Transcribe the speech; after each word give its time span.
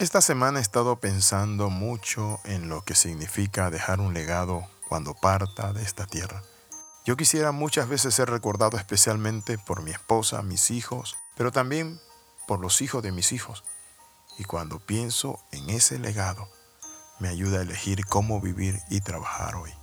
Esta 0.00 0.22
semana 0.22 0.60
he 0.60 0.62
estado 0.62 0.98
pensando 0.98 1.68
mucho 1.68 2.40
en 2.44 2.70
lo 2.70 2.82
que 2.82 2.94
significa 2.94 3.68
dejar 3.68 4.00
un 4.00 4.14
legado 4.14 4.66
cuando 4.88 5.12
parta 5.12 5.74
de 5.74 5.82
esta 5.82 6.06
tierra. 6.06 6.42
Yo 7.04 7.18
quisiera 7.18 7.52
muchas 7.52 7.86
veces 7.86 8.14
ser 8.14 8.30
recordado 8.30 8.78
especialmente 8.78 9.58
por 9.58 9.82
mi 9.82 9.90
esposa, 9.90 10.40
mis 10.40 10.70
hijos, 10.70 11.18
pero 11.36 11.52
también 11.52 12.00
por 12.48 12.60
los 12.60 12.80
hijos 12.80 13.02
de 13.02 13.12
mis 13.12 13.32
hijos. 13.32 13.62
Y 14.38 14.44
cuando 14.44 14.78
pienso 14.78 15.38
en 15.52 15.68
ese 15.68 15.98
legado, 15.98 16.48
me 17.18 17.28
ayuda 17.28 17.58
a 17.58 17.62
elegir 17.62 18.06
cómo 18.06 18.40
vivir 18.40 18.80
y 18.88 19.02
trabajar 19.02 19.56
hoy. 19.56 19.74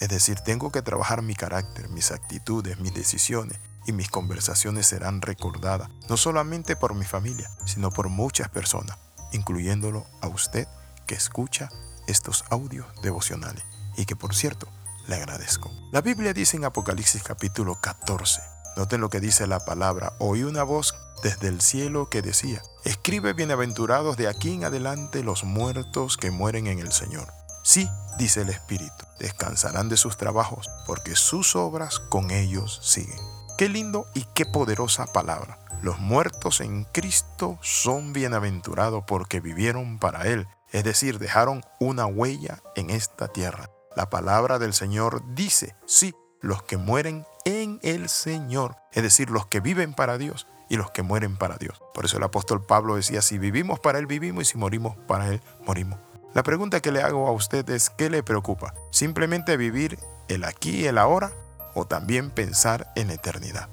Es 0.00 0.10
decir, 0.10 0.38
tengo 0.40 0.70
que 0.70 0.82
trabajar 0.82 1.22
mi 1.22 1.34
carácter, 1.34 1.88
mis 1.88 2.10
actitudes, 2.10 2.78
mis 2.78 2.92
decisiones 2.92 3.58
y 3.86 3.92
mis 3.92 4.10
conversaciones 4.10 4.86
serán 4.86 5.22
recordadas, 5.22 5.88
no 6.10 6.18
solamente 6.18 6.76
por 6.76 6.94
mi 6.94 7.06
familia, 7.06 7.50
sino 7.64 7.90
por 7.90 8.10
muchas 8.10 8.50
personas 8.50 8.98
incluyéndolo 9.32 10.06
a 10.20 10.28
usted 10.28 10.68
que 11.06 11.14
escucha 11.14 11.68
estos 12.06 12.44
audios 12.50 12.86
devocionales 13.02 13.64
y 13.96 14.06
que 14.06 14.16
por 14.16 14.34
cierto 14.34 14.68
le 15.08 15.16
agradezco. 15.16 15.70
La 15.90 16.00
Biblia 16.00 16.32
dice 16.32 16.56
en 16.56 16.64
Apocalipsis 16.64 17.22
capítulo 17.22 17.76
14, 17.80 18.40
noten 18.76 19.00
lo 19.00 19.10
que 19.10 19.20
dice 19.20 19.46
la 19.46 19.60
palabra, 19.60 20.14
oí 20.18 20.42
una 20.44 20.62
voz 20.62 20.94
desde 21.22 21.48
el 21.48 21.60
cielo 21.60 22.08
que 22.08 22.22
decía, 22.22 22.62
escribe 22.84 23.32
bienaventurados 23.32 24.16
de 24.16 24.28
aquí 24.28 24.54
en 24.54 24.64
adelante 24.64 25.22
los 25.22 25.44
muertos 25.44 26.16
que 26.16 26.30
mueren 26.30 26.66
en 26.66 26.78
el 26.78 26.92
Señor. 26.92 27.32
Sí, 27.62 27.88
dice 28.18 28.42
el 28.42 28.48
Espíritu, 28.48 29.06
descansarán 29.20 29.88
de 29.88 29.96
sus 29.96 30.16
trabajos, 30.16 30.68
porque 30.86 31.14
sus 31.14 31.54
obras 31.54 32.00
con 32.00 32.30
ellos 32.32 32.80
siguen. 32.82 33.20
Qué 33.62 33.68
lindo 33.68 34.08
y 34.12 34.24
qué 34.34 34.44
poderosa 34.44 35.06
palabra. 35.06 35.56
Los 35.82 36.00
muertos 36.00 36.60
en 36.60 36.82
Cristo 36.82 37.60
son 37.62 38.12
bienaventurados 38.12 39.04
porque 39.06 39.38
vivieron 39.38 40.00
para 40.00 40.26
Él, 40.26 40.48
es 40.72 40.82
decir, 40.82 41.20
dejaron 41.20 41.62
una 41.78 42.06
huella 42.06 42.60
en 42.74 42.90
esta 42.90 43.28
tierra. 43.28 43.70
La 43.94 44.10
palabra 44.10 44.58
del 44.58 44.74
Señor 44.74 45.22
dice, 45.36 45.76
sí, 45.86 46.12
los 46.40 46.64
que 46.64 46.76
mueren 46.76 47.24
en 47.44 47.78
el 47.84 48.08
Señor, 48.08 48.78
es 48.90 49.04
decir, 49.04 49.30
los 49.30 49.46
que 49.46 49.60
viven 49.60 49.94
para 49.94 50.18
Dios 50.18 50.48
y 50.68 50.76
los 50.76 50.90
que 50.90 51.02
mueren 51.02 51.36
para 51.36 51.56
Dios. 51.56 51.80
Por 51.94 52.04
eso 52.04 52.16
el 52.16 52.24
apóstol 52.24 52.66
Pablo 52.66 52.96
decía, 52.96 53.22
si 53.22 53.38
vivimos 53.38 53.78
para 53.78 54.00
Él, 54.00 54.08
vivimos 54.08 54.42
y 54.42 54.50
si 54.50 54.58
morimos 54.58 54.96
para 55.06 55.28
Él, 55.28 55.40
morimos. 55.64 56.00
La 56.34 56.42
pregunta 56.42 56.80
que 56.80 56.90
le 56.90 57.00
hago 57.00 57.28
a 57.28 57.30
usted 57.30 57.70
es, 57.70 57.90
¿qué 57.90 58.10
le 58.10 58.24
preocupa? 58.24 58.74
¿Simplemente 58.90 59.56
vivir 59.56 60.00
el 60.26 60.42
aquí 60.42 60.80
y 60.80 60.86
el 60.86 60.98
ahora 60.98 61.30
o 61.74 61.86
también 61.86 62.30
pensar 62.30 62.92
en 62.96 63.08
la 63.08 63.14
eternidad? 63.14 63.68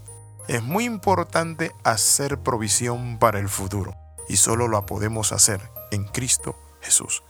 Es 0.48 0.64
muy 0.64 0.86
importante 0.86 1.74
hacer 1.84 2.40
provisión 2.40 3.20
para 3.20 3.40
el 3.40 3.50
futuro 3.50 3.96
y 4.28 4.38
solo 4.38 4.68
lo 4.68 4.86
podemos 4.86 5.32
hacer 5.32 5.62
en 5.92 6.06
Cristo 6.06 6.56
Jesús. 6.82 7.24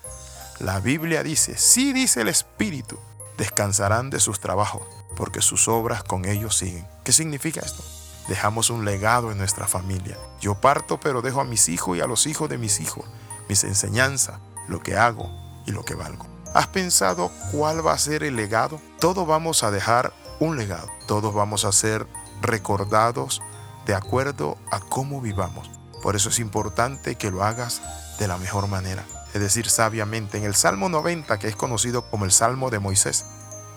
La 0.59 0.80
Biblia 0.80 1.23
dice, 1.23 1.58
sí 1.58 1.94
dice 1.94 2.22
el 2.22 2.28
Espíritu, 2.28 3.00
descansarán 3.38 4.09
de 4.09 4.20
sus 4.20 4.39
trabajos 4.39 4.84
porque 5.16 5.42
sus 5.42 5.67
obras 5.67 6.03
con 6.03 6.26
ellos 6.26 6.58
siguen. 6.58 6.88
¿Qué 7.04 7.11
significa 7.11 7.61
esto? 7.61 7.83
Dejamos 8.28 8.70
un 8.70 8.86
legado 8.86 9.31
en 9.31 9.38
nuestra 9.38 9.67
familia. 9.67 10.17
Yo 10.39 10.56
parto 10.56 11.00
pero 11.00 11.22
dejo 11.22 11.42
a 11.42 11.45
mis 11.45 11.67
hijos 11.70 11.98
y 11.98 12.02
a 12.02 12.08
los 12.08 12.28
hijos 12.28 12.50
de 12.50 12.58
mis 12.58 12.80
hijos 12.80 13.06
mis 13.50 13.64
enseñanzas, 13.64 14.39
lo 14.67 14.80
que 14.80 14.95
hago 14.95 15.30
y 15.66 15.72
lo 15.72 15.83
que 15.83 15.95
valgo. 15.95 16.26
¿Has 16.54 16.67
pensado 16.67 17.31
cuál 17.52 17.86
va 17.86 17.94
a 17.94 17.98
ser 17.98 18.23
el 18.23 18.36
legado? 18.36 18.80
Todos 19.00 19.28
vamos 19.28 19.64
a 19.64 19.72
dejar 19.72 20.14
un 20.40 20.58
legado. 20.58 20.90
Todos 21.08 21.34
vamos 21.34 21.66
a 21.66 21.72
ser 21.72 22.08
recordados 22.42 23.42
de 23.86 23.95
acuerdo 23.95 24.58
a 24.72 24.80
cómo 24.80 25.22
vivamos. 25.22 25.70
Por 26.02 26.16
eso 26.16 26.30
es 26.30 26.40
importante 26.40 27.16
que 27.16 27.32
lo 27.32 27.44
hagas 27.44 27.82
de 28.20 28.28
la 28.28 28.38
mejor 28.38 28.67
manera, 28.67 29.04
es 29.34 29.42
decir, 29.42 29.70
sabiamente. 29.70 30.38
En 30.38 30.44
el 30.44 30.56
Salmo 30.56 30.90
90, 30.90 31.40
que 31.40 31.48
es 31.48 31.56
conocido 31.56 32.10
como 32.10 32.26
el 32.26 32.32
Salmo 32.32 32.70
de 32.70 32.80
Moisés, 32.80 33.26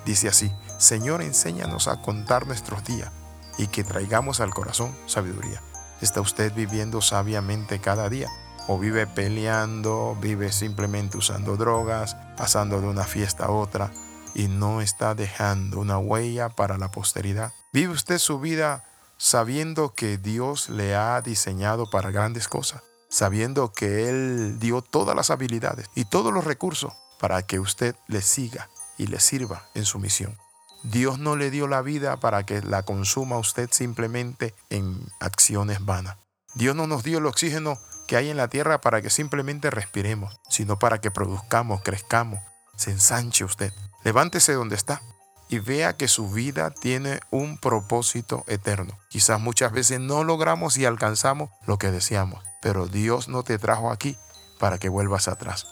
dice 0.04 0.28
así, 0.28 0.52
Señor, 0.78 1.22
enséñanos 1.22 1.88
a 1.88 2.00
contar 2.00 2.46
nuestros 2.46 2.84
días 2.84 3.10
y 3.58 3.66
que 3.68 3.84
traigamos 3.84 4.40
al 4.40 4.54
corazón 4.54 4.96
sabiduría. 5.06 5.62
¿Está 6.00 6.20
usted 6.20 6.52
viviendo 6.54 7.00
sabiamente 7.00 7.80
cada 7.80 8.08
día? 8.08 8.28
¿O 8.68 8.78
vive 8.78 9.06
peleando, 9.06 10.16
vive 10.20 10.52
simplemente 10.52 11.18
usando 11.18 11.56
drogas, 11.56 12.16
pasando 12.36 12.80
de 12.80 12.86
una 12.86 13.04
fiesta 13.04 13.46
a 13.46 13.50
otra 13.50 13.90
y 14.34 14.48
no 14.48 14.80
está 14.80 15.14
dejando 15.14 15.80
una 15.80 15.98
huella 15.98 16.48
para 16.48 16.78
la 16.78 16.90
posteridad? 16.90 17.52
¿Vive 17.72 17.92
usted 17.92 18.18
su 18.18 18.40
vida 18.40 18.84
sabiendo 19.16 19.94
que 19.94 20.18
Dios 20.18 20.68
le 20.68 20.94
ha 20.94 21.20
diseñado 21.20 21.90
para 21.90 22.10
grandes 22.10 22.48
cosas? 22.48 22.82
Sabiendo 23.08 23.72
que 23.72 24.08
Él 24.08 24.58
dio 24.58 24.82
todas 24.82 25.14
las 25.14 25.30
habilidades 25.30 25.88
y 25.94 26.04
todos 26.04 26.32
los 26.32 26.44
recursos 26.44 26.92
para 27.20 27.42
que 27.42 27.60
usted 27.60 27.94
le 28.08 28.22
siga 28.22 28.68
y 28.98 29.06
le 29.06 29.20
sirva 29.20 29.68
en 29.74 29.84
su 29.84 29.98
misión. 29.98 30.36
Dios 30.82 31.18
no 31.18 31.36
le 31.36 31.50
dio 31.50 31.68
la 31.68 31.82
vida 31.82 32.18
para 32.18 32.44
que 32.44 32.60
la 32.62 32.82
consuma 32.82 33.38
usted 33.38 33.68
simplemente 33.70 34.54
en 34.70 35.06
acciones 35.20 35.84
vanas. 35.84 36.16
Dios 36.54 36.74
no 36.74 36.86
nos 36.86 37.04
dio 37.04 37.18
el 37.18 37.26
oxígeno 37.26 37.78
que 38.08 38.16
hay 38.16 38.28
en 38.28 38.36
la 38.36 38.48
tierra 38.48 38.80
para 38.80 39.00
que 39.00 39.08
simplemente 39.08 39.70
respiremos, 39.70 40.40
sino 40.48 40.78
para 40.78 41.00
que 41.00 41.10
produzcamos, 41.10 41.82
crezcamos, 41.82 42.40
se 42.82 42.90
ensanche 42.90 43.44
usted. 43.44 43.72
Levántese 44.04 44.52
donde 44.52 44.74
está 44.74 45.00
y 45.48 45.58
vea 45.58 45.96
que 45.96 46.08
su 46.08 46.30
vida 46.30 46.70
tiene 46.70 47.20
un 47.30 47.58
propósito 47.58 48.44
eterno. 48.48 48.98
Quizás 49.08 49.40
muchas 49.40 49.72
veces 49.72 50.00
no 50.00 50.24
logramos 50.24 50.76
y 50.76 50.84
alcanzamos 50.84 51.50
lo 51.66 51.78
que 51.78 51.90
deseamos, 51.90 52.42
pero 52.60 52.86
Dios 52.86 53.28
no 53.28 53.42
te 53.42 53.58
trajo 53.58 53.90
aquí 53.90 54.16
para 54.58 54.78
que 54.78 54.88
vuelvas 54.88 55.28
atrás, 55.28 55.66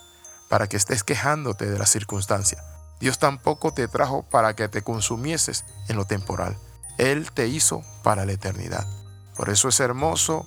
para 0.49 0.69
que 0.69 0.77
estés 0.77 1.03
quejándote 1.03 1.67
de 1.67 1.79
la 1.79 1.87
circunstancia. 1.87 2.63
Dios 3.01 3.19
tampoco 3.19 3.73
te 3.73 3.89
trajo 3.89 4.23
para 4.23 4.55
que 4.55 4.69
te 4.69 4.83
consumieses 4.83 5.65
en 5.89 5.97
lo 5.97 6.05
temporal. 6.05 6.59
Él 6.99 7.31
te 7.33 7.49
hizo 7.49 7.83
para 8.03 8.27
la 8.27 8.33
eternidad. 8.33 8.87
Por 9.35 9.49
eso 9.49 9.69
es 9.69 9.81
hermoso 9.81 10.47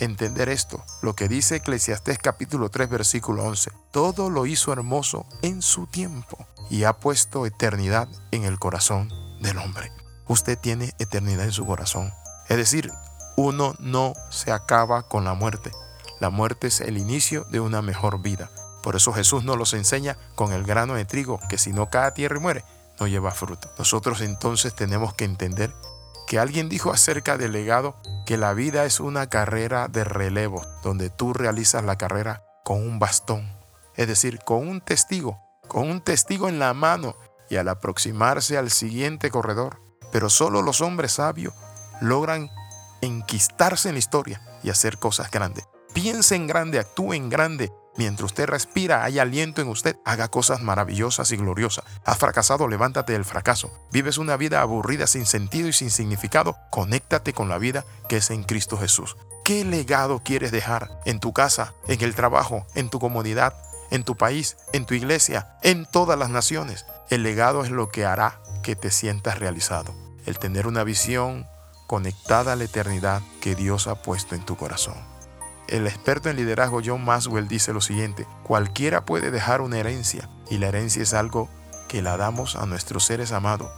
entender 0.00 0.48
esto, 0.48 0.82
lo 1.02 1.14
que 1.14 1.28
dice 1.28 1.56
Eclesiastés 1.56 2.18
capítulo 2.18 2.70
3 2.70 2.88
versículo 2.88 3.44
11. 3.44 3.70
Todo 3.92 4.30
lo 4.30 4.46
hizo 4.46 4.72
hermoso 4.72 5.26
en 5.42 5.62
su 5.62 5.86
tiempo 5.86 6.38
y 6.70 6.84
ha 6.84 6.94
puesto 6.94 7.46
eternidad 7.46 8.08
en 8.30 8.44
el 8.44 8.58
corazón 8.58 9.10
del 9.40 9.58
hombre. 9.58 9.92
Usted 10.26 10.58
tiene 10.58 10.92
eternidad 10.98 11.44
en 11.44 11.52
su 11.52 11.66
corazón. 11.66 12.12
Es 12.48 12.56
decir, 12.56 12.90
uno 13.36 13.74
no 13.78 14.14
se 14.30 14.52
acaba 14.52 15.02
con 15.08 15.24
la 15.24 15.34
muerte. 15.34 15.70
La 16.20 16.30
muerte 16.30 16.66
es 16.68 16.80
el 16.80 16.98
inicio 16.98 17.44
de 17.44 17.60
una 17.60 17.82
mejor 17.82 18.20
vida. 18.20 18.50
Por 18.82 18.96
eso 18.96 19.12
Jesús 19.12 19.44
nos 19.44 19.58
los 19.58 19.74
enseña 19.74 20.16
con 20.34 20.52
el 20.52 20.64
grano 20.64 20.94
de 20.94 21.04
trigo, 21.04 21.38
que 21.48 21.58
si 21.58 21.72
no 21.72 21.90
cae 21.90 22.06
a 22.06 22.14
tierra 22.14 22.38
y 22.38 22.40
muere, 22.40 22.64
no 22.98 23.06
lleva 23.06 23.30
fruto. 23.30 23.70
Nosotros 23.78 24.20
entonces 24.20 24.74
tenemos 24.74 25.14
que 25.14 25.24
entender 25.24 25.74
que 26.30 26.38
alguien 26.38 26.70
dijo 26.70 26.92
acerca 26.92 27.36
del 27.36 27.52
legado 27.52 27.96
que 28.24 28.38
la 28.38 28.54
vida 28.54 28.86
es 28.86 29.00
una 29.00 29.28
carrera 29.28 29.88
de 29.88 30.04
relevo, 30.04 30.64
donde 30.82 31.10
tú 31.10 31.34
realizas 31.34 31.84
la 31.84 31.98
carrera 31.98 32.44
con 32.64 32.78
un 32.78 32.98
bastón, 32.98 33.52
es 33.96 34.06
decir, 34.08 34.38
con 34.46 34.66
un 34.66 34.80
testigo 34.80 35.38
con 35.70 35.88
un 35.88 36.00
testigo 36.00 36.48
en 36.48 36.58
la 36.58 36.74
mano 36.74 37.14
y 37.48 37.56
al 37.56 37.68
aproximarse 37.68 38.58
al 38.58 38.70
siguiente 38.70 39.30
corredor. 39.30 39.80
Pero 40.12 40.28
solo 40.28 40.62
los 40.62 40.80
hombres 40.80 41.12
sabios 41.12 41.54
logran 42.00 42.50
enquistarse 43.00 43.88
en 43.88 43.94
la 43.94 44.00
historia 44.00 44.42
y 44.64 44.70
hacer 44.70 44.98
cosas 44.98 45.30
grandes. 45.30 45.68
Piense 45.94 46.34
en 46.34 46.48
grande, 46.48 46.80
actúe 46.80 47.14
en 47.14 47.30
grande. 47.30 47.72
Mientras 48.00 48.30
usted 48.30 48.46
respira, 48.46 49.04
hay 49.04 49.18
aliento 49.18 49.60
en 49.60 49.68
usted. 49.68 49.94
Haga 50.06 50.28
cosas 50.28 50.62
maravillosas 50.62 51.32
y 51.32 51.36
gloriosas. 51.36 51.84
Has 52.06 52.16
fracasado, 52.16 52.66
levántate 52.66 53.12
del 53.12 53.26
fracaso. 53.26 53.70
Vives 53.92 54.16
una 54.16 54.38
vida 54.38 54.62
aburrida, 54.62 55.06
sin 55.06 55.26
sentido 55.26 55.68
y 55.68 55.74
sin 55.74 55.90
significado. 55.90 56.56
Conéctate 56.70 57.34
con 57.34 57.50
la 57.50 57.58
vida 57.58 57.84
que 58.08 58.16
es 58.16 58.30
en 58.30 58.42
Cristo 58.42 58.78
Jesús. 58.78 59.18
¿Qué 59.44 59.66
legado 59.66 60.22
quieres 60.24 60.50
dejar 60.50 60.88
en 61.04 61.20
tu 61.20 61.34
casa, 61.34 61.74
en 61.88 62.00
el 62.00 62.14
trabajo, 62.14 62.66
en 62.74 62.88
tu 62.88 63.00
comunidad, 63.00 63.52
en 63.90 64.02
tu 64.02 64.16
país, 64.16 64.56
en 64.72 64.86
tu 64.86 64.94
iglesia, 64.94 65.58
en 65.62 65.84
todas 65.84 66.18
las 66.18 66.30
naciones. 66.30 66.86
El 67.10 67.22
legado 67.22 67.64
es 67.64 67.70
lo 67.70 67.90
que 67.90 68.06
hará 68.06 68.40
que 68.62 68.76
te 68.76 68.90
sientas 68.90 69.38
realizado. 69.38 69.94
El 70.24 70.38
tener 70.38 70.66
una 70.66 70.84
visión 70.84 71.46
conectada 71.86 72.54
a 72.54 72.56
la 72.56 72.64
eternidad 72.64 73.20
que 73.42 73.54
Dios 73.54 73.88
ha 73.88 74.00
puesto 74.00 74.34
en 74.34 74.46
tu 74.46 74.56
corazón. 74.56 75.19
El 75.70 75.86
experto 75.86 76.28
en 76.28 76.34
liderazgo 76.34 76.80
John 76.84 77.04
Maswell 77.04 77.46
dice 77.46 77.72
lo 77.72 77.80
siguiente, 77.80 78.26
cualquiera 78.42 79.04
puede 79.04 79.30
dejar 79.30 79.60
una 79.60 79.78
herencia 79.78 80.28
y 80.50 80.58
la 80.58 80.66
herencia 80.66 81.00
es 81.00 81.14
algo 81.14 81.48
que 81.88 82.02
la 82.02 82.16
damos 82.16 82.56
a 82.56 82.66
nuestros 82.66 83.04
seres 83.04 83.30
amados 83.30 83.70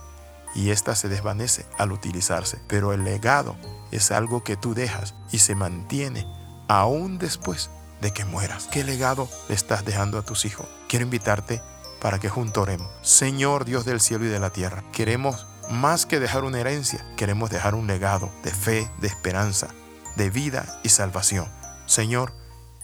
y 0.54 0.70
ésta 0.70 0.96
se 0.96 1.10
desvanece 1.10 1.66
al 1.76 1.92
utilizarse, 1.92 2.58
pero 2.66 2.94
el 2.94 3.04
legado 3.04 3.56
es 3.90 4.10
algo 4.10 4.42
que 4.42 4.56
tú 4.56 4.72
dejas 4.72 5.14
y 5.32 5.38
se 5.40 5.54
mantiene 5.54 6.26
aún 6.66 7.18
después 7.18 7.68
de 8.00 8.10
que 8.10 8.24
mueras. 8.24 8.68
¿Qué 8.72 8.84
legado 8.84 9.28
le 9.50 9.54
estás 9.54 9.84
dejando 9.84 10.16
a 10.16 10.22
tus 10.22 10.46
hijos? 10.46 10.66
Quiero 10.88 11.04
invitarte 11.04 11.60
para 12.00 12.18
que 12.18 12.30
juntos 12.30 12.62
oremos. 12.62 12.88
Señor 13.02 13.66
Dios 13.66 13.84
del 13.84 14.00
cielo 14.00 14.24
y 14.24 14.28
de 14.28 14.40
la 14.40 14.48
tierra, 14.48 14.82
queremos 14.92 15.46
más 15.70 16.06
que 16.06 16.20
dejar 16.20 16.44
una 16.44 16.58
herencia, 16.58 17.04
queremos 17.18 17.50
dejar 17.50 17.74
un 17.74 17.86
legado 17.86 18.30
de 18.44 18.50
fe, 18.50 18.90
de 19.02 19.08
esperanza, 19.08 19.68
de 20.16 20.30
vida 20.30 20.80
y 20.82 20.88
salvación. 20.88 21.46
Señor, 21.86 22.32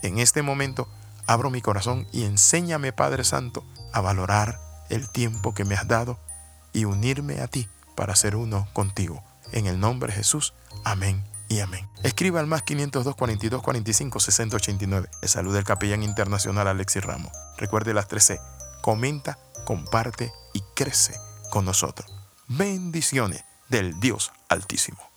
en 0.03 0.19
este 0.19 0.43
momento 0.43 0.89
abro 1.27 1.51
mi 1.51 1.61
corazón 1.61 2.07
y 2.13 2.25
enséñame, 2.25 2.93
Padre 2.93 3.25
Santo, 3.25 3.65
a 3.93 4.01
valorar 4.01 4.61
el 4.91 5.09
tiempo 5.09 5.55
que 5.55 5.65
me 5.65 5.75
has 5.75 5.87
dado 5.87 6.19
y 6.73 6.85
unirme 6.85 7.41
a 7.41 7.49
ti 7.49 7.69
para 7.97 8.17
ser 8.17 8.37
uno 8.37 8.69
contigo. 8.73 9.23
En 9.53 9.67
el 9.67 9.81
nombre 9.81 10.13
de 10.13 10.19
Jesús, 10.19 10.55
amén 10.85 11.25
y 11.49 11.61
amén. 11.61 11.89
Escriba 12.03 12.41
al 12.41 12.47
más 12.47 12.63
502 12.63 13.17
42 13.17 13.63
45 13.63 14.21
60 14.21 14.57
89. 14.57 15.09
Le 15.23 15.29
saluda 15.29 15.59
el 15.59 15.65
capellán 15.65 16.03
internacional 16.03 16.69
Alexis 16.69 17.05
Ramos. 17.05 17.33
Recuerde 17.57 17.95
las 17.95 18.09
13. 18.09 18.41
Comenta, 18.83 19.39
comparte 19.65 20.33
y 20.55 20.63
crece 20.75 21.15
con 21.51 21.65
nosotros. 21.65 22.11
Bendiciones 22.47 23.45
del 23.69 23.99
Dios 24.01 24.33
Altísimo. 24.49 25.08